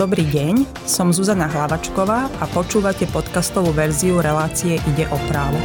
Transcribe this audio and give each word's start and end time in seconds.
Dobrý 0.00 0.24
deň, 0.24 0.64
som 0.88 1.12
Zuzana 1.12 1.44
Hlavačková 1.44 2.32
a 2.40 2.48
počúvate 2.48 3.04
podcastovú 3.12 3.68
verziu 3.76 4.16
relácie 4.24 4.80
Ide 4.96 5.04
o 5.12 5.18
právo. 5.28 5.60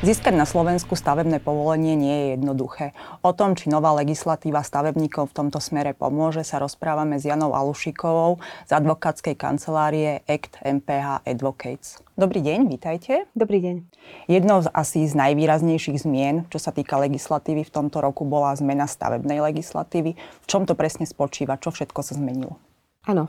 Získať 0.00 0.32
na 0.32 0.48
Slovensku 0.48 0.96
stavebné 0.96 1.44
povolenie 1.44 1.92
nie 1.92 2.16
je 2.16 2.26
jednoduché. 2.32 2.96
O 3.20 3.36
tom, 3.36 3.52
či 3.52 3.68
nová 3.68 3.92
legislatíva 3.92 4.64
stavebníkov 4.64 5.28
v 5.28 5.36
tomto 5.36 5.60
smere 5.60 5.92
pomôže, 5.92 6.40
sa 6.40 6.56
rozprávame 6.56 7.20
s 7.20 7.28
Janou 7.28 7.52
Alušikovou 7.52 8.40
z 8.64 8.80
advokátskej 8.80 9.36
kancelárie 9.36 10.24
ACT 10.24 10.56
MPH 10.64 11.28
Advocates. 11.28 12.00
Dobrý 12.16 12.40
deň, 12.40 12.72
vítajte. 12.72 13.28
Dobrý 13.36 13.60
deň. 13.60 13.76
Jednou 14.24 14.64
z 14.64 14.72
asi 14.72 15.04
z 15.04 15.12
najvýraznejších 15.20 16.00
zmien, 16.00 16.48
čo 16.48 16.56
sa 16.56 16.72
týka 16.72 16.96
legislatívy 16.96 17.68
v 17.68 17.74
tomto 17.84 18.00
roku, 18.00 18.24
bola 18.24 18.56
zmena 18.56 18.88
stavebnej 18.88 19.44
legislatívy. 19.52 20.16
V 20.16 20.46
čom 20.48 20.64
to 20.64 20.72
presne 20.72 21.04
spočíva? 21.04 21.60
Čo 21.60 21.76
všetko 21.76 22.00
sa 22.00 22.16
zmenilo? 22.16 22.56
Áno, 23.04 23.28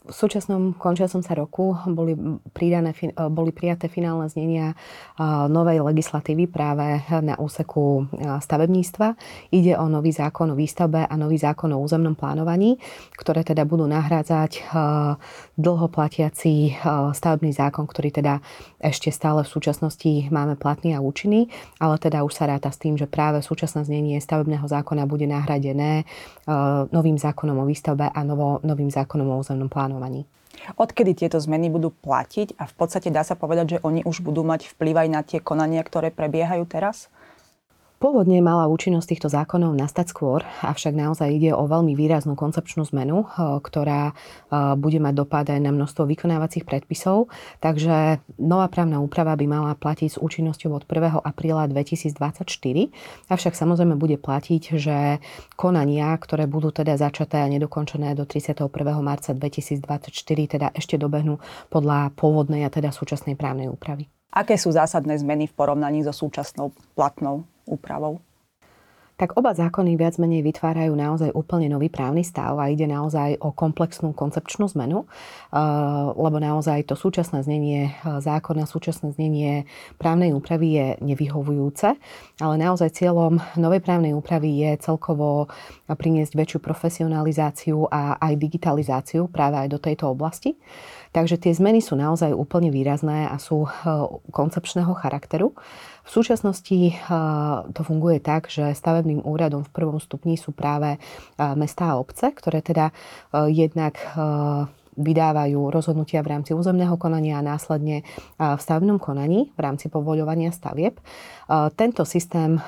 v 0.00 0.14
súčasnom 0.16 0.72
končiacom 0.80 1.20
sa 1.20 1.36
roku 1.36 1.76
boli, 1.92 2.16
pridané, 2.56 2.96
e, 2.96 3.12
boli 3.28 3.52
prijaté 3.52 3.92
finálne 3.92 4.32
znenia 4.32 4.72
e, 4.72 4.74
novej 5.52 5.84
legislatívy 5.84 6.48
práve 6.48 7.04
na 7.20 7.36
úseku 7.36 8.08
e, 8.08 8.40
stavebníctva. 8.40 9.12
Ide 9.52 9.76
o 9.76 9.92
nový 9.92 10.16
zákon 10.16 10.48
o 10.48 10.56
výstavbe 10.56 11.04
a 11.04 11.14
nový 11.20 11.36
zákon 11.36 11.76
o 11.76 11.82
územnom 11.84 12.16
plánovaní, 12.16 12.80
ktoré 13.20 13.44
teda 13.44 13.68
budú 13.68 13.84
nahrádzať 13.84 14.72
dlhoplatiaci 15.60 16.80
stavebný 17.12 17.52
zákon, 17.52 17.84
ktorý 17.84 18.08
teda 18.14 18.40
ešte 18.80 19.12
stále 19.12 19.44
v 19.44 19.52
súčasnosti 19.52 20.32
máme 20.32 20.56
platný 20.56 20.96
a 20.96 21.04
účinný, 21.04 21.52
ale 21.76 22.00
teda 22.00 22.24
už 22.24 22.32
sa 22.32 22.48
ráta 22.48 22.72
s 22.72 22.80
tým, 22.80 22.96
že 22.96 23.04
práve 23.04 23.44
súčasné 23.44 23.84
znenie 23.84 24.16
stavebného 24.22 24.64
zákona 24.64 25.04
bude 25.04 25.28
nahradené 25.28 26.08
novým 26.90 27.20
zákonom 27.20 27.60
o 27.60 27.68
výstavbe 27.68 28.08
a 28.08 28.20
novo, 28.24 28.62
novým 28.64 28.88
zákonom 28.88 29.36
o 29.36 29.40
územnom 29.40 29.68
plánovaní 29.68 29.89
plánovaní. 29.90 30.30
Odkedy 30.78 31.18
tieto 31.18 31.42
zmeny 31.42 31.66
budú 31.66 31.90
platiť 31.90 32.54
a 32.60 32.70
v 32.70 32.74
podstate 32.78 33.10
dá 33.10 33.26
sa 33.26 33.34
povedať, 33.34 33.78
že 33.78 33.82
oni 33.82 34.06
už 34.06 34.22
budú 34.22 34.46
mať 34.46 34.70
vplyv 34.76 34.94
aj 35.06 35.08
na 35.10 35.20
tie 35.26 35.42
konania, 35.42 35.82
ktoré 35.82 36.14
prebiehajú 36.14 36.62
teraz? 36.70 37.10
Pôvodne 38.00 38.40
mala 38.40 38.64
účinnosť 38.64 39.08
týchto 39.12 39.28
zákonov 39.28 39.76
nastať 39.76 40.08
skôr, 40.08 40.40
avšak 40.64 40.96
naozaj 40.96 41.36
ide 41.36 41.52
o 41.52 41.68
veľmi 41.68 41.92
výraznú 41.92 42.32
koncepčnú 42.32 42.88
zmenu, 42.88 43.28
eh, 43.28 43.60
ktorá 43.60 44.16
eh, 44.16 44.72
bude 44.80 44.96
mať 45.04 45.14
dopad 45.20 45.44
aj 45.52 45.60
na 45.60 45.68
množstvo 45.68 46.08
vykonávacích 46.08 46.64
predpisov. 46.64 47.28
Takže 47.60 48.24
nová 48.40 48.72
právna 48.72 49.04
úprava 49.04 49.36
by 49.36 49.44
mala 49.44 49.76
platiť 49.76 50.16
s 50.16 50.18
účinnosťou 50.18 50.80
od 50.80 50.88
1. 50.88 51.20
apríla 51.20 51.68
2024. 51.68 52.88
Avšak 53.28 53.52
samozrejme 53.52 54.00
bude 54.00 54.16
platiť, 54.16 54.80
že 54.80 55.20
konania, 55.60 56.16
ktoré 56.16 56.48
budú 56.48 56.72
teda 56.72 56.96
začaté 56.96 57.44
a 57.44 57.52
nedokončené 57.52 58.16
do 58.16 58.24
31. 58.24 58.64
marca 59.04 59.36
2024, 59.36 60.56
teda 60.56 60.72
ešte 60.72 60.96
dobehnú 60.96 61.36
podľa 61.68 62.16
pôvodnej 62.16 62.64
a 62.64 62.72
teda 62.72 62.96
súčasnej 62.96 63.36
právnej 63.36 63.68
úpravy. 63.68 64.08
Aké 64.32 64.56
sú 64.56 64.72
zásadné 64.72 65.20
zmeny 65.20 65.50
v 65.50 65.56
porovnaní 65.58 66.00
so 66.00 66.16
súčasnou 66.16 66.72
platnou 66.96 67.44
úpravou? 67.70 68.18
tak 69.20 69.36
oba 69.36 69.52
zákony 69.52 70.00
viac 70.00 70.16
menej 70.16 70.40
vytvárajú 70.40 70.96
naozaj 70.96 71.28
úplne 71.36 71.68
nový 71.68 71.92
právny 71.92 72.24
stav 72.24 72.56
a 72.56 72.72
ide 72.72 72.88
naozaj 72.88 73.36
o 73.44 73.52
komplexnú 73.52 74.16
koncepčnú 74.16 74.64
zmenu, 74.72 75.04
eh, 75.04 75.60
lebo 76.16 76.40
naozaj 76.40 76.88
to 76.88 76.96
súčasné 76.96 77.44
znenie 77.44 77.92
eh, 77.92 78.16
zákona, 78.16 78.64
súčasné 78.64 79.12
znenie 79.12 79.68
právnej 80.00 80.32
úpravy 80.32 80.68
je 80.72 80.86
nevyhovujúce, 81.04 82.00
ale 82.40 82.54
naozaj 82.56 82.96
cieľom 82.96 83.36
novej 83.60 83.84
právnej 83.84 84.16
úpravy 84.16 84.64
je 84.64 84.80
celkovo 84.80 85.52
priniesť 85.84 86.32
väčšiu 86.32 86.58
profesionalizáciu 86.64 87.92
a 87.92 88.16
aj 88.16 88.40
digitalizáciu 88.40 89.28
práve 89.28 89.60
aj 89.60 89.68
do 89.68 89.76
tejto 89.76 90.08
oblasti. 90.08 90.56
Takže 91.10 91.42
tie 91.42 91.50
zmeny 91.50 91.82
sú 91.82 91.98
naozaj 91.98 92.30
úplne 92.30 92.70
výrazné 92.70 93.26
a 93.26 93.36
sú 93.42 93.66
eh, 93.66 93.70
koncepčného 94.30 94.94
charakteru. 94.94 95.54
V 96.00 96.10
súčasnosti 96.18 96.96
to 97.70 97.80
funguje 97.86 98.18
tak, 98.18 98.50
že 98.50 98.74
stavebným 98.74 99.22
úradom 99.22 99.62
v 99.62 99.70
prvom 99.70 100.02
stupni 100.02 100.34
sú 100.34 100.50
práve 100.50 100.98
mestá 101.54 101.94
a 101.94 102.02
obce, 102.02 102.34
ktoré 102.34 102.64
teda 102.66 102.90
jednak 103.46 104.00
vydávajú 104.98 105.70
rozhodnutia 105.70 106.24
v 106.26 106.34
rámci 106.34 106.50
územného 106.56 106.98
konania 106.98 107.38
a 107.38 107.46
následne 107.46 108.02
v 108.36 108.60
stavebnom 108.60 108.98
konaní 108.98 109.54
v 109.54 109.60
rámci 109.60 109.86
povoľovania 109.86 110.50
stavieb. 110.50 110.98
Tento 111.78 112.02
systém 112.02 112.58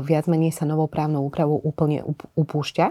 viac 0.00 0.24
menej 0.24 0.56
sa 0.56 0.64
novou 0.64 0.88
právnou 0.88 1.26
úpravou 1.28 1.60
úplne 1.60 2.00
upúšťa. 2.32 2.86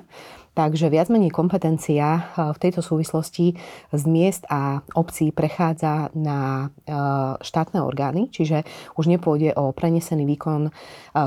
Takže 0.55 0.87
viac 0.87 1.11
menej 1.11 1.35
kompetencia 1.35 2.07
eh, 2.15 2.55
v 2.55 2.57
tejto 2.57 2.79
súvislosti 2.79 3.59
z 3.91 4.03
miest 4.07 4.47
a 4.47 4.79
obcí 4.95 5.35
prechádza 5.35 6.15
na 6.15 6.71
eh, 6.87 6.95
štátne 7.43 7.83
orgány, 7.83 8.31
čiže 8.31 8.63
už 8.95 9.11
nepôjde 9.11 9.51
o 9.59 9.75
prenesený 9.75 10.23
výkon 10.23 10.71
eh, 10.71 10.73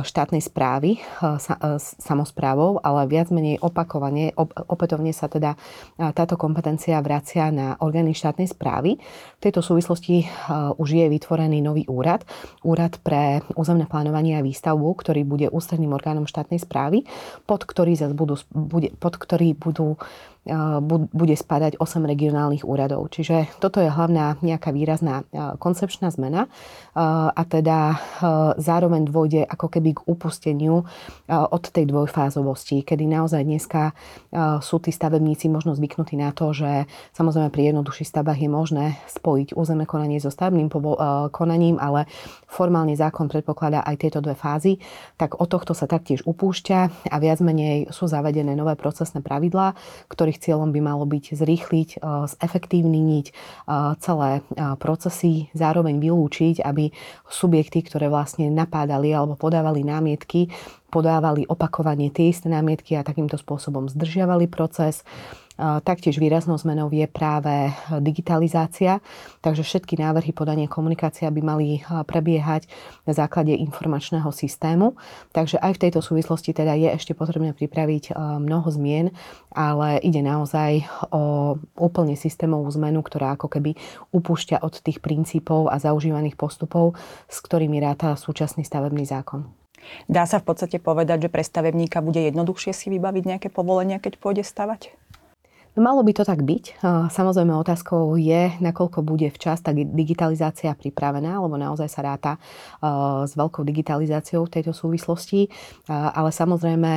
štátnej 0.00 0.40
správy 0.40 0.96
samozprávou, 2.00 2.80
ale 2.80 3.04
viac 3.10 3.28
menej 3.28 3.60
opakovane, 3.60 4.32
opätovne 4.70 5.12
sa 5.12 5.28
teda 5.28 5.58
táto 5.98 6.40
kompetencia 6.40 6.96
vracia 7.04 7.52
na 7.52 7.76
orgány 7.82 8.16
štátnej 8.16 8.48
správy. 8.48 8.96
V 9.36 9.40
tejto 9.42 9.60
súvislosti 9.60 10.24
už 10.78 10.88
je 10.88 11.06
vytvorený 11.10 11.60
nový 11.60 11.84
úrad, 11.90 12.24
úrad 12.64 12.96
pre 13.02 13.44
územné 13.58 13.90
plánovanie 13.90 14.38
a 14.38 14.46
výstavbu, 14.46 14.88
ktorý 15.02 15.26
bude 15.26 15.46
ústredným 15.52 15.92
orgánom 15.92 16.24
štátnej 16.24 16.62
správy, 16.62 17.04
pod 17.44 17.66
ktorý 17.66 17.98
zase 17.98 18.14
budú, 18.14 18.38
bude, 18.54 18.94
pod 18.96 19.17
ktorí 19.18 19.58
budú 19.58 19.98
bude 21.12 21.36
spadať 21.36 21.76
8 21.76 22.08
regionálnych 22.08 22.64
úradov. 22.64 23.12
Čiže 23.12 23.60
toto 23.60 23.84
je 23.84 23.92
hlavná 23.92 24.40
nejaká 24.40 24.72
výrazná 24.72 25.28
koncepčná 25.60 26.08
zmena 26.08 26.48
a 26.96 27.42
teda 27.44 28.00
zároveň 28.56 29.04
dôjde 29.06 29.44
ako 29.44 29.66
keby 29.68 30.00
k 30.00 30.04
upusteniu 30.08 30.88
od 31.28 31.64
tej 31.68 31.84
dvojfázovosti, 31.86 32.80
kedy 32.82 33.04
naozaj 33.04 33.44
dneska 33.44 33.92
sú 34.64 34.80
tí 34.80 34.88
stavebníci 34.88 35.52
možno 35.52 35.76
zvyknutí 35.76 36.16
na 36.16 36.32
to, 36.32 36.56
že 36.56 36.88
samozrejme 37.12 37.52
pri 37.52 37.70
jednoduchších 37.70 38.08
stavbách 38.08 38.40
je 38.40 38.50
možné 38.50 38.86
spojiť 39.12 39.52
územné 39.52 39.84
konanie 39.84 40.16
so 40.18 40.32
stavebným 40.32 40.72
konaním, 41.30 41.76
ale 41.76 42.08
formálne 42.48 42.96
zákon 42.96 43.28
predpokladá 43.28 43.84
aj 43.84 43.96
tieto 44.00 44.24
dve 44.24 44.32
fázy, 44.32 44.80
tak 45.20 45.36
od 45.36 45.46
tohto 45.52 45.76
sa 45.76 45.84
taktiež 45.84 46.24
upúšťa 46.24 47.12
a 47.12 47.16
viac 47.20 47.44
menej 47.44 47.92
sú 47.92 48.08
zavedené 48.08 48.56
nové 48.56 48.72
procesné 48.74 49.20
pravidlá, 49.20 49.76
ktorých 50.08 50.37
ich 50.38 50.46
cieľom 50.46 50.70
by 50.70 50.78
malo 50.78 51.02
byť 51.02 51.34
zrýchliť, 51.34 51.98
e, 51.98 52.30
zefektívniť 52.30 53.26
e, 53.26 53.32
celé 53.98 54.30
e, 54.38 54.42
procesy, 54.78 55.50
zároveň 55.50 55.98
vylúčiť, 55.98 56.62
aby 56.62 56.94
subjekty, 57.26 57.82
ktoré 57.82 58.06
vlastne 58.06 58.46
napádali 58.54 59.10
alebo 59.10 59.34
podávali 59.34 59.82
námietky, 59.82 60.54
podávali 60.94 61.42
opakovanie 61.50 62.14
tie 62.14 62.30
isté 62.30 62.46
námietky 62.46 62.94
a 62.94 63.02
takýmto 63.02 63.34
spôsobom 63.34 63.90
zdržiavali 63.90 64.46
proces. 64.46 65.02
Taktiež 65.58 66.22
výraznou 66.22 66.54
zmenou 66.54 66.86
je 66.94 67.02
práve 67.10 67.74
digitalizácia, 67.98 69.02
takže 69.42 69.66
všetky 69.66 69.98
návrhy 69.98 70.30
podania 70.30 70.70
komunikácia 70.70 71.26
by 71.34 71.42
mali 71.42 71.82
prebiehať 71.82 72.70
na 73.02 73.10
základe 73.10 73.50
informačného 73.58 74.30
systému. 74.30 74.94
Takže 75.34 75.58
aj 75.58 75.74
v 75.74 75.82
tejto 75.82 75.98
súvislosti 75.98 76.54
teda 76.54 76.78
je 76.78 76.94
ešte 76.94 77.10
potrebné 77.10 77.58
pripraviť 77.58 78.14
mnoho 78.14 78.70
zmien, 78.70 79.10
ale 79.50 79.98
ide 79.98 80.22
naozaj 80.22 80.86
o 81.10 81.58
úplne 81.74 82.14
systémovú 82.14 82.70
zmenu, 82.78 83.02
ktorá 83.02 83.34
ako 83.34 83.50
keby 83.50 83.74
upúšťa 84.14 84.62
od 84.62 84.78
tých 84.78 85.02
princípov 85.02 85.74
a 85.74 85.82
zaužívaných 85.82 86.38
postupov, 86.38 86.94
s 87.26 87.42
ktorými 87.42 87.82
ráta 87.82 88.14
súčasný 88.14 88.62
stavebný 88.62 89.02
zákon. 89.02 89.50
Dá 90.06 90.22
sa 90.22 90.38
v 90.38 90.54
podstate 90.54 90.78
povedať, 90.78 91.26
že 91.26 91.32
pre 91.34 91.42
stavebníka 91.42 91.98
bude 91.98 92.22
jednoduchšie 92.22 92.70
si 92.70 92.94
vybaviť 92.94 93.22
nejaké 93.26 93.48
povolenia, 93.50 93.98
keď 93.98 94.22
pôjde 94.22 94.46
stavať? 94.46 94.94
No, 95.78 95.86
malo 95.86 96.02
by 96.02 96.10
to 96.10 96.26
tak 96.26 96.42
byť. 96.42 96.82
Samozrejme 97.06 97.54
otázkou 97.54 98.18
je, 98.18 98.50
nakoľko 98.58 98.98
bude 99.06 99.30
včas 99.30 99.62
tá 99.62 99.70
digitalizácia 99.70 100.74
pripravená, 100.74 101.38
lebo 101.38 101.54
naozaj 101.54 101.86
sa 101.86 102.02
ráta 102.02 102.34
s 103.22 103.38
veľkou 103.38 103.62
digitalizáciou 103.62 104.50
v 104.50 104.58
tejto 104.58 104.74
súvislosti. 104.74 105.46
Ale 105.86 106.34
samozrejme 106.34 106.90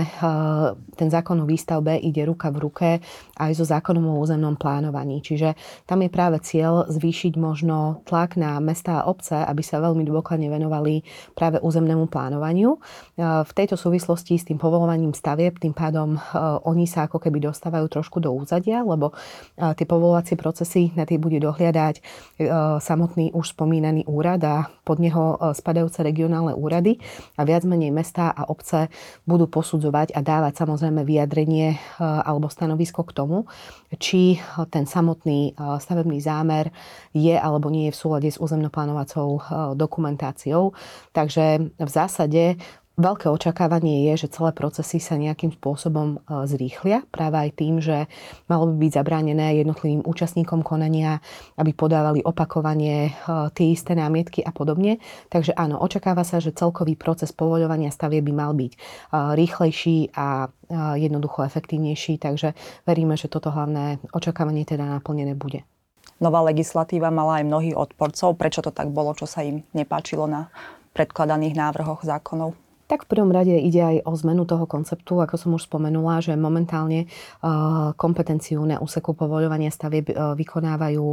ten 0.97 1.13
zákon 1.13 1.37
o 1.37 1.45
výstavbe 1.45 1.93
ide 2.01 2.25
ruka 2.25 2.49
v 2.49 2.57
ruke 2.57 2.89
aj 3.37 3.53
so 3.53 3.69
zákonom 3.69 4.01
o 4.01 4.15
územnom 4.17 4.57
plánovaní. 4.57 5.21
Čiže 5.21 5.53
tam 5.85 6.01
je 6.01 6.09
práve 6.09 6.41
cieľ 6.41 6.89
zvýšiť 6.89 7.37
možno 7.37 8.01
tlak 8.09 8.33
na 8.33 8.57
mesta 8.57 9.05
a 9.05 9.05
obce, 9.05 9.37
aby 9.37 9.61
sa 9.61 9.77
veľmi 9.77 10.09
dôkladne 10.09 10.49
venovali 10.49 11.05
práve 11.37 11.61
územnému 11.61 12.09
plánovaniu. 12.09 12.81
V 13.21 13.51
tejto 13.53 13.77
súvislosti 13.77 14.41
s 14.41 14.49
tým 14.49 14.57
povolovaním 14.57 15.13
stavieb, 15.13 15.61
tým 15.61 15.77
pádom 15.77 16.17
oni 16.65 16.89
sa 16.89 17.05
ako 17.05 17.21
keby 17.21 17.45
dostávajú 17.45 17.85
trošku 17.85 18.17
do 18.17 18.33
úzadia 18.33 18.70
rozhodnutia, 18.71 18.87
lebo 18.87 19.13
tie 19.75 19.85
povolovacie 19.85 20.35
procesy 20.39 20.91
na 20.95 21.03
tie 21.03 21.19
bude 21.19 21.39
dohliadať 21.43 22.01
samotný 22.79 23.35
už 23.35 23.53
spomínaný 23.53 24.07
úrad 24.07 24.41
a 24.43 24.71
pod 24.87 24.97
neho 25.03 25.37
spadajúce 25.53 26.01
regionálne 26.01 26.55
úrady 26.55 26.97
a 27.35 27.43
viac 27.43 27.67
menej 27.67 27.91
mesta 27.91 28.31
a 28.31 28.47
obce 28.47 28.87
budú 29.27 29.47
posudzovať 29.51 30.15
a 30.15 30.19
dávať 30.23 30.63
samozrejme 30.63 31.03
vyjadrenie 31.03 31.77
alebo 31.99 32.47
stanovisko 32.47 33.03
k 33.03 33.15
tomu, 33.15 33.45
či 33.99 34.39
ten 34.71 34.87
samotný 34.87 35.53
stavebný 35.57 36.19
zámer 36.23 36.71
je 37.11 37.35
alebo 37.35 37.67
nie 37.67 37.91
je 37.91 37.93
v 37.93 37.99
súlade 37.99 38.29
s 38.31 38.39
územnoplánovacou 38.39 39.41
dokumentáciou. 39.75 40.73
Takže 41.11 41.75
v 41.75 41.91
zásade 41.91 42.55
Veľké 43.01 43.33
očakávanie 43.33 44.13
je, 44.13 44.25
že 44.25 44.37
celé 44.37 44.53
procesy 44.53 45.01
sa 45.01 45.17
nejakým 45.17 45.49
spôsobom 45.57 46.21
e, 46.21 46.45
zrýchlia, 46.45 47.01
práve 47.09 47.33
aj 47.33 47.49
tým, 47.57 47.81
že 47.81 48.05
malo 48.45 48.69
by 48.69 48.77
byť 48.77 48.91
zabránené 48.93 49.57
jednotlivým 49.57 50.05
účastníkom 50.05 50.61
konania, 50.61 51.17
aby 51.57 51.73
podávali 51.73 52.21
opakovanie 52.21 53.09
e, 53.09 53.11
tie 53.57 53.73
isté 53.73 53.97
námietky 53.97 54.45
a 54.45 54.53
podobne. 54.53 55.01
Takže 55.33 55.57
áno, 55.57 55.81
očakáva 55.81 56.21
sa, 56.21 56.37
že 56.37 56.53
celkový 56.53 56.93
proces 56.93 57.33
povoľovania 57.33 57.89
stavie 57.89 58.21
by 58.21 58.33
mal 58.37 58.53
byť 58.53 58.71
e, 58.77 58.79
rýchlejší 59.33 60.13
a 60.13 60.53
jednoducho 60.95 61.43
efektívnejší, 61.43 62.15
takže 62.15 62.55
veríme, 62.87 63.19
že 63.19 63.27
toto 63.27 63.51
hlavné 63.51 63.99
očakávanie 64.15 64.63
teda 64.63 64.87
naplnené 64.87 65.35
bude. 65.35 65.67
Nová 66.23 66.39
legislatíva 66.47 67.11
mala 67.11 67.43
aj 67.43 67.49
mnohých 67.49 67.75
odporcov. 67.75 68.39
Prečo 68.39 68.63
to 68.63 68.71
tak 68.71 68.87
bolo, 68.87 69.11
čo 69.11 69.27
sa 69.27 69.43
im 69.43 69.67
nepáčilo 69.75 70.31
na 70.31 70.47
predkladaných 70.95 71.59
návrhoch 71.59 72.07
zákonov? 72.07 72.70
Tak 72.91 73.07
v 73.07 73.15
prvom 73.15 73.31
rade 73.31 73.55
ide 73.55 73.79
aj 73.79 73.97
o 74.03 74.11
zmenu 74.19 74.43
toho 74.43 74.67
konceptu, 74.67 75.23
ako 75.23 75.39
som 75.39 75.55
už 75.55 75.63
spomenula, 75.63 76.19
že 76.19 76.35
momentálne 76.35 77.07
kompetenciu 77.95 78.59
na 78.67 78.83
úseku 78.83 79.15
povoľovania 79.15 79.71
stavieb 79.71 80.11
vykonávajú 80.11 81.07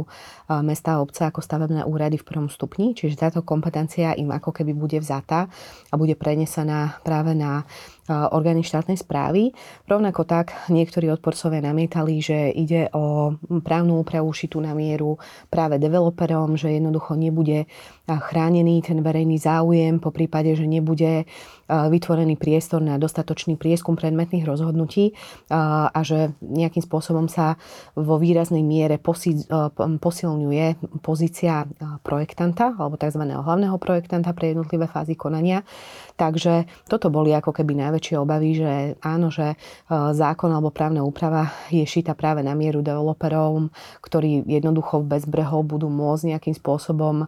mesta 0.59 0.99
a 0.99 1.01
obce 1.01 1.23
ako 1.23 1.39
stavebné 1.39 1.87
úrady 1.87 2.19
v 2.19 2.27
prvom 2.27 2.51
stupni, 2.51 2.91
čiže 2.91 3.15
táto 3.15 3.47
kompetencia 3.47 4.11
im 4.19 4.27
ako 4.27 4.51
keby 4.51 4.75
bude 4.75 4.99
vzatá 4.99 5.47
a 5.87 5.95
bude 5.95 6.19
prenesená 6.19 6.99
práve 6.99 7.31
na 7.31 7.63
orgány 8.09 8.65
štátnej 8.65 8.97
správy. 8.97 9.53
Rovnako 9.85 10.25
tak 10.25 10.57
niektorí 10.73 11.13
odporcovia 11.13 11.61
namietali, 11.61 12.17
že 12.17 12.49
ide 12.49 12.89
o 12.97 13.37
právnu 13.61 14.01
úpravu 14.01 14.33
šitú 14.33 14.57
na 14.57 14.73
mieru 14.73 15.21
práve 15.53 15.77
developerom, 15.77 16.57
že 16.57 16.73
jednoducho 16.73 17.13
nebude 17.13 17.69
chránený 18.09 18.81
ten 18.81 19.05
verejný 19.05 19.37
záujem, 19.37 20.01
po 20.01 20.09
prípade, 20.09 20.57
že 20.57 20.65
nebude 20.65 21.29
vytvorený 21.69 22.33
priestor 22.41 22.81
na 22.81 22.97
dostatočný 22.97 23.53
prieskum 23.53 23.93
predmetných 23.93 24.41
rozhodnutí 24.41 25.13
a 25.53 26.01
že 26.01 26.33
nejakým 26.41 26.81
spôsobom 26.81 27.29
sa 27.29 27.61
vo 27.93 28.17
výraznej 28.17 28.65
miere 28.65 28.97
posilňuje 28.97 30.65
pozícia 31.05 31.69
projektanta 32.01 32.73
alebo 32.73 32.97
tzv. 32.97 33.21
hlavného 33.21 33.77
projektanta 33.77 34.33
pre 34.33 34.57
jednotlivé 34.57 34.89
fázy 34.89 35.13
konania. 35.13 35.61
Takže 36.17 36.65
toto 36.89 37.13
boli 37.13 37.29
ako 37.37 37.53
keby 37.53 37.77
najväčšie 37.77 37.98
obavy, 38.15 38.55
že 38.55 38.95
áno, 39.03 39.27
že 39.27 39.59
zákon 39.91 40.49
alebo 40.49 40.71
právna 40.71 41.03
úprava 41.03 41.51
je 41.67 41.83
šita 41.83 42.15
práve 42.15 42.39
na 42.39 42.55
mieru 42.55 42.79
developerov, 42.79 43.67
ktorí 43.99 44.47
jednoducho 44.47 45.03
bez 45.03 45.27
brehov 45.27 45.67
budú 45.67 45.91
môcť 45.91 46.33
nejakým 46.33 46.55
spôsobom 46.55 47.27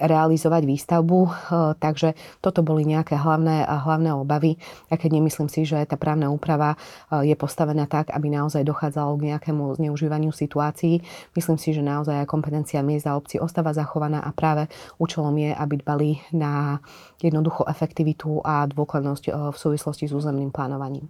realizovať 0.00 0.64
výstavbu. 0.64 1.20
E, 1.22 1.30
takže 1.76 2.16
toto 2.40 2.64
boli 2.64 2.88
nejaké 2.88 3.20
hlavné, 3.20 3.68
hlavné 3.68 4.10
obavy. 4.16 4.56
A 4.88 4.96
keď 4.96 5.20
nemyslím 5.20 5.52
si, 5.52 5.68
že 5.68 5.84
tá 5.84 6.00
právna 6.00 6.32
úprava 6.32 6.74
e, 7.12 7.28
je 7.28 7.36
postavená 7.36 7.84
tak, 7.84 8.10
aby 8.10 8.32
naozaj 8.32 8.64
dochádzalo 8.64 9.20
k 9.20 9.36
nejakému 9.36 9.76
zneužívaniu 9.76 10.32
situácií, 10.32 11.04
myslím 11.36 11.58
si, 11.60 11.76
že 11.76 11.84
naozaj 11.84 12.24
aj 12.24 12.30
kompetencia 12.32 12.80
miest 12.80 13.04
a 13.04 13.14
obcí 13.14 13.36
ostáva 13.36 13.76
zachovaná 13.76 14.24
a 14.24 14.32
práve 14.32 14.66
účelom 14.96 15.36
je, 15.36 15.52
aby 15.52 15.74
dbali 15.84 16.10
na 16.32 16.80
jednoducho 17.20 17.68
efektivitu 17.68 18.40
a 18.40 18.64
dôkladnosť 18.64 19.24
e, 19.28 19.32
v 19.52 19.56
súvislosti 19.56 20.08
s 20.08 20.16
územným 20.16 20.48
plánovaním. 20.48 21.06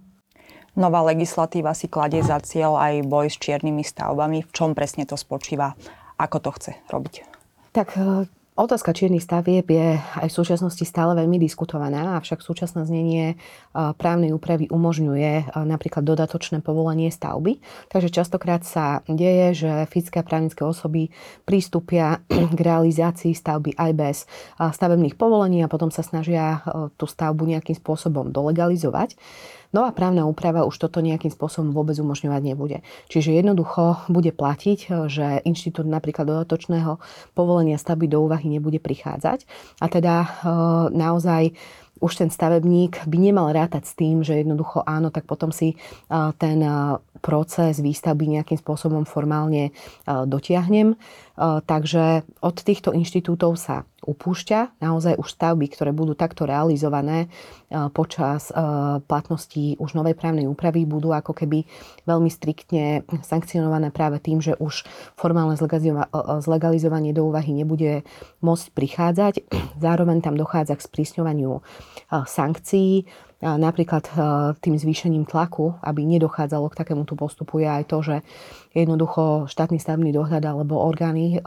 Nová 0.71 1.03
legislatíva 1.03 1.75
si 1.75 1.91
kladie 1.91 2.23
za 2.23 2.39
cieľ 2.39 2.79
aj 2.79 3.03
boj 3.03 3.27
s 3.27 3.35
čiernymi 3.35 3.83
stavbami. 3.83 4.47
V 4.47 4.51
čom 4.55 4.71
presne 4.71 5.03
to 5.03 5.19
spočíva? 5.19 5.75
Ako 6.15 6.39
to 6.39 6.55
chce 6.55 6.71
robiť? 6.87 7.27
Tak 7.75 7.91
Otázka 8.51 8.91
čiernych 8.91 9.23
stavieb 9.23 9.63
je 9.71 9.95
aj 9.95 10.27
v 10.27 10.37
súčasnosti 10.43 10.83
stále 10.83 11.15
veľmi 11.15 11.39
diskutovaná, 11.39 12.19
avšak 12.19 12.43
súčasné 12.43 12.83
znenie 12.83 13.39
právnej 13.71 14.35
úpravy 14.35 14.67
umožňuje 14.67 15.55
napríklad 15.55 16.03
dodatočné 16.03 16.59
povolenie 16.59 17.07
stavby. 17.15 17.63
Takže 17.87 18.11
častokrát 18.11 18.67
sa 18.67 19.07
deje, 19.07 19.55
že 19.55 19.71
fyzické 19.87 20.19
a 20.19 20.27
právnické 20.27 20.67
osoby 20.67 21.15
prístupia 21.47 22.19
k 22.57 22.59
realizácii 22.59 23.31
stavby 23.31 23.79
aj 23.79 23.91
bez 23.95 24.17
stavebných 24.59 25.15
povolení 25.15 25.63
a 25.63 25.71
potom 25.71 25.87
sa 25.87 26.03
snažia 26.03 26.59
tú 26.99 27.07
stavbu 27.07 27.47
nejakým 27.55 27.79
spôsobom 27.79 28.35
dolegalizovať. 28.35 29.15
Nová 29.71 29.95
právna 29.95 30.27
úprava 30.27 30.67
už 30.67 30.75
toto 30.75 30.99
nejakým 30.99 31.31
spôsobom 31.31 31.71
vôbec 31.71 31.95
umožňovať 31.95 32.41
nebude. 32.43 32.77
Čiže 33.07 33.39
jednoducho 33.39 34.03
bude 34.11 34.35
platiť, 34.35 35.07
že 35.07 35.39
inštitút 35.47 35.87
napríklad 35.87 36.27
dodatočného 36.27 36.99
povolenia 37.31 37.79
stavby 37.79 38.11
do 38.11 38.19
úvahy 38.19 38.51
nebude 38.51 38.83
prichádzať. 38.83 39.47
A 39.79 39.85
teda 39.87 40.15
e, 40.23 40.27
naozaj 40.91 41.55
už 42.01 42.17
ten 42.17 42.29
stavebník 42.33 43.05
by 43.05 43.17
nemal 43.21 43.53
rátať 43.53 43.85
s 43.85 43.93
tým, 43.93 44.25
že 44.25 44.41
jednoducho 44.41 44.81
áno, 44.81 45.13
tak 45.13 45.29
potom 45.29 45.53
si 45.53 45.77
ten 46.41 46.59
proces 47.21 47.77
výstavby 47.77 48.25
nejakým 48.25 48.57
spôsobom 48.57 49.05
formálne 49.05 49.69
dotiahnem. 50.09 50.97
Takže 51.37 52.25
od 52.41 52.57
týchto 52.57 52.97
inštitútov 52.97 53.53
sa 53.61 53.85
upúšťa. 54.01 54.81
Naozaj 54.81 55.21
už 55.21 55.29
stavby, 55.29 55.69
ktoré 55.69 55.93
budú 55.93 56.17
takto 56.17 56.49
realizované 56.49 57.29
počas 57.93 58.49
platnosti 59.05 59.77
už 59.77 59.93
novej 59.93 60.17
právnej 60.17 60.49
úpravy, 60.49 60.89
budú 60.89 61.13
ako 61.13 61.37
keby 61.37 61.63
veľmi 62.09 62.29
striktne 62.33 63.05
sankcionované 63.21 63.93
práve 63.93 64.17
tým, 64.17 64.41
že 64.41 64.57
už 64.57 64.83
formálne 65.13 65.53
zlegalizovanie 66.41 67.13
do 67.13 67.29
úvahy 67.29 67.53
nebude 67.53 68.01
môcť 68.41 68.65
prichádzať. 68.73 69.33
Zároveň 69.77 70.25
tam 70.25 70.33
dochádza 70.33 70.75
k 70.75 70.85
sprísňovaniu 70.85 71.61
sankcií, 72.11 73.05
napríklad 73.41 74.05
tým 74.61 74.77
zvýšením 74.77 75.25
tlaku, 75.25 75.73
aby 75.81 76.05
nedochádzalo 76.05 76.69
k 76.69 76.77
takémuto 76.77 77.17
postupu, 77.17 77.61
je 77.61 77.69
aj 77.69 77.83
to, 77.89 77.97
že 78.05 78.15
jednoducho 78.77 79.49
štátny 79.49 79.81
stavebný 79.81 80.13
dohľad 80.13 80.45
alebo 80.45 80.77
orgány 80.77 81.41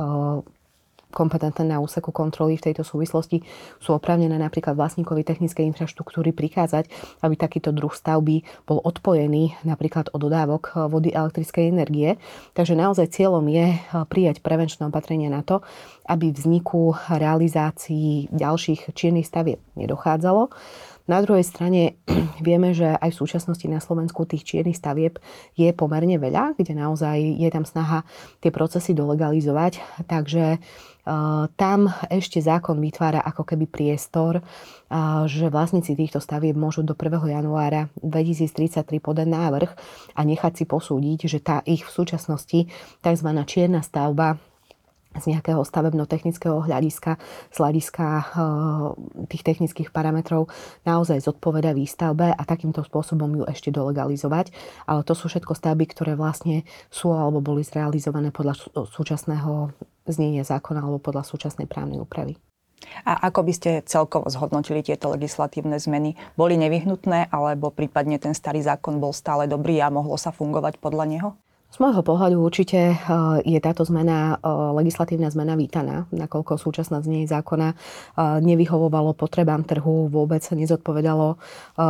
kompetentné 1.14 1.70
na 1.70 1.78
úseku 1.78 2.10
kontroly 2.10 2.58
v 2.58 2.70
tejto 2.70 2.82
súvislosti 2.82 3.40
sú 3.78 3.94
oprávnené 3.94 4.34
napríklad 4.34 4.74
vlastníkovi 4.74 5.22
technickej 5.22 5.70
infraštruktúry 5.70 6.34
prikázať, 6.34 6.90
aby 7.22 7.38
takýto 7.38 7.70
druh 7.70 7.94
stavby 7.94 8.42
bol 8.66 8.82
odpojený 8.82 9.62
napríklad 9.62 10.10
od 10.10 10.18
dodávok 10.18 10.90
vody 10.90 11.14
a 11.14 11.22
elektrickej 11.22 11.70
energie. 11.70 12.18
Takže 12.58 12.74
naozaj 12.74 13.14
cieľom 13.14 13.46
je 13.46 13.78
prijať 14.10 14.42
prevenčné 14.42 14.90
opatrenia 14.90 15.30
na 15.30 15.46
to, 15.46 15.62
aby 16.10 16.34
vzniku 16.34 16.98
realizácii 17.06 18.34
ďalších 18.34 18.92
čiernych 18.92 19.30
stavieb 19.30 19.62
nedochádzalo. 19.78 20.50
Na 21.04 21.20
druhej 21.20 21.44
strane 21.44 22.00
vieme, 22.46 22.72
že 22.72 22.88
aj 22.88 23.12
v 23.12 23.20
súčasnosti 23.20 23.66
na 23.68 23.76
Slovensku 23.76 24.24
tých 24.24 24.44
čiernych 24.44 24.80
stavieb 24.80 25.20
je 25.52 25.68
pomerne 25.76 26.16
veľa, 26.16 26.56
kde 26.56 26.72
naozaj 26.72 27.20
je 27.20 27.48
tam 27.52 27.68
snaha 27.68 28.08
tie 28.40 28.48
procesy 28.48 28.96
dolegalizovať. 28.96 29.84
Takže 30.08 30.56
uh, 30.56 31.44
tam 31.60 31.92
ešte 32.08 32.40
zákon 32.40 32.80
vytvára 32.80 33.20
ako 33.20 33.44
keby 33.44 33.68
priestor, 33.68 34.40
uh, 34.40 35.28
že 35.28 35.52
vlastníci 35.52 35.92
týchto 35.92 36.24
stavieb 36.24 36.56
môžu 36.56 36.80
do 36.80 36.96
1. 36.96 37.36
januára 37.36 37.92
2033 38.00 38.96
podať 39.04 39.28
návrh 39.28 39.70
a 40.16 40.20
nechať 40.24 40.52
si 40.56 40.64
posúdiť, 40.64 41.28
že 41.28 41.38
tá 41.44 41.60
ich 41.68 41.84
v 41.84 41.92
súčasnosti 41.92 42.72
tzv. 43.04 43.28
čierna 43.44 43.84
stavba 43.84 44.40
z 45.18 45.24
nejakého 45.30 45.62
stavebno-technického 45.62 46.64
hľadiska, 46.64 47.16
z 47.50 47.56
hľadiska 47.56 48.06
eh, 48.06 48.24
tých 49.30 49.42
technických 49.46 49.88
parametrov 49.94 50.50
naozaj 50.82 51.22
zodpoveda 51.22 51.72
výstavbe 51.74 52.34
a 52.34 52.42
takýmto 52.42 52.82
spôsobom 52.82 53.30
ju 53.38 53.44
ešte 53.46 53.70
dolegalizovať. 53.70 54.50
Ale 54.86 55.06
to 55.06 55.14
sú 55.14 55.30
všetko 55.30 55.54
stavby, 55.54 55.84
ktoré 55.90 56.12
vlastne 56.18 56.66
sú 56.90 57.14
alebo 57.14 57.38
boli 57.44 57.62
zrealizované 57.62 58.34
podľa 58.34 58.58
súčasného 58.90 59.70
znenia 60.04 60.44
zákona 60.44 60.84
alebo 60.84 61.00
podľa 61.00 61.24
súčasnej 61.24 61.64
právnej 61.70 62.02
úpravy. 62.02 62.36
A 63.08 63.32
ako 63.32 63.48
by 63.48 63.52
ste 63.56 63.70
celkovo 63.88 64.28
zhodnotili 64.28 64.84
tieto 64.84 65.08
legislatívne 65.12 65.80
zmeny? 65.80 66.16
Boli 66.36 66.60
nevyhnutné 66.60 67.32
alebo 67.32 67.72
prípadne 67.72 68.20
ten 68.20 68.36
starý 68.36 68.60
zákon 68.60 69.00
bol 69.00 69.16
stále 69.16 69.48
dobrý 69.48 69.80
a 69.80 69.88
mohlo 69.88 70.20
sa 70.20 70.30
fungovať 70.30 70.76
podľa 70.78 71.04
neho? 71.08 71.28
Z 71.74 71.82
môjho 71.82 72.06
pohľadu 72.06 72.38
určite 72.38 73.02
je 73.42 73.58
táto 73.58 73.82
zmena, 73.82 74.38
legislatívna 74.78 75.26
zmena 75.26 75.58
vítaná, 75.58 76.06
nakoľko 76.14 76.54
súčasná 76.54 77.02
znenie 77.02 77.26
zákona 77.26 77.74
nevyhovovalo 78.46 79.10
potrebám 79.18 79.66
trhu, 79.66 80.06
vôbec 80.06 80.46
nezodpovedalo 80.46 81.34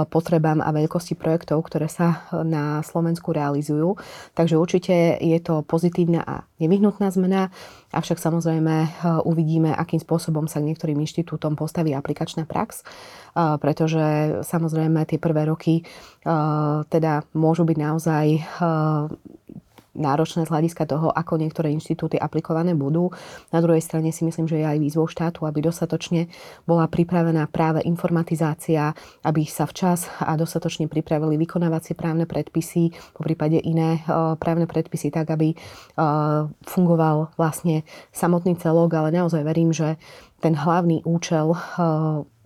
potrebám 0.09 0.65
a 0.65 0.73
veľkosti 0.73 1.21
projektov, 1.21 1.69
ktoré 1.69 1.93
sa 1.93 2.25
na 2.33 2.81
Slovensku 2.81 3.37
realizujú. 3.37 4.01
Takže 4.33 4.57
určite 4.57 5.21
je 5.21 5.37
to 5.45 5.61
pozitívna 5.61 6.25
a 6.25 6.49
nevyhnutná 6.65 7.13
zmena, 7.13 7.53
avšak 7.93 8.17
samozrejme 8.17 9.05
uvidíme, 9.29 9.69
akým 9.69 10.01
spôsobom 10.01 10.49
sa 10.49 10.65
k 10.65 10.73
niektorým 10.73 10.97
inštitútom 10.97 11.61
postaví 11.61 11.93
aplikačná 11.93 12.49
prax, 12.49 12.89
pretože 13.37 14.41
samozrejme 14.49 15.05
tie 15.05 15.21
prvé 15.21 15.45
roky 15.45 15.85
teda 16.89 17.29
môžu 17.37 17.69
byť 17.69 17.77
naozaj 17.77 18.27
náročné 19.95 20.45
z 20.45 20.53
hľadiska 20.53 20.85
toho, 20.91 21.11
ako 21.11 21.39
niektoré 21.41 21.71
inštitúty 21.73 22.19
aplikované 22.19 22.75
budú. 22.75 23.15
Na 23.55 23.63
druhej 23.63 23.81
strane 23.81 24.11
si 24.11 24.27
myslím, 24.27 24.51
že 24.51 24.61
je 24.61 24.67
aj 24.67 24.79
výzvou 24.83 25.07
štátu, 25.07 25.47
aby 25.47 25.65
dostatočne 25.65 26.29
bola 26.69 26.91
pripravená 26.91 27.47
práve 27.49 27.81
informatizácia, 27.87 28.93
aby 29.25 29.47
sa 29.47 29.65
včas 29.65 30.11
a 30.21 30.35
dostatočne 30.35 30.91
pripravili 30.91 31.39
vykonávacie 31.41 31.95
právne 31.95 32.27
predpisy, 32.27 32.93
po 33.15 33.23
prípade 33.23 33.63
iné 33.63 34.03
e, 34.03 34.37
právne 34.37 34.67
predpisy, 34.67 35.15
tak 35.15 35.31
aby 35.31 35.55
e, 35.55 35.57
fungoval 36.67 37.33
vlastne 37.39 37.87
samotný 38.11 38.59
celok, 38.59 38.91
ale 38.99 39.15
naozaj 39.15 39.43
verím, 39.47 39.71
že 39.71 39.97
ten 40.45 40.53
hlavný 40.53 41.01
účel 41.09 41.57
e, 41.57 41.59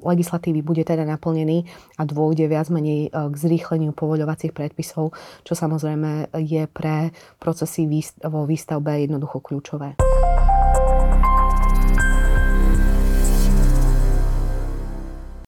legislatívy 0.07 0.62
bude 0.62 0.87
teda 0.87 1.02
naplnený 1.02 1.67
a 1.99 2.07
dôjde 2.07 2.47
viac 2.47 2.71
menej 2.71 3.11
e, 3.11 3.11
k 3.11 3.35
zrýchleniu 3.35 3.90
povoľovacích 3.90 4.55
predpisov, 4.55 5.11
čo 5.43 5.52
samozrejme 5.59 6.31
je 6.38 6.62
pre 6.71 7.11
procesy 7.43 7.90
vo 8.23 8.47
výstavbe 8.47 9.02
jednoducho 9.02 9.43
kľúčové. 9.43 9.99